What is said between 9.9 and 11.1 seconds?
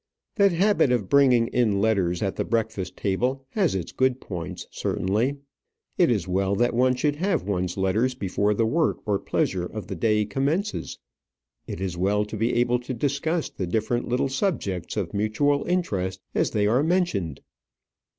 day commences: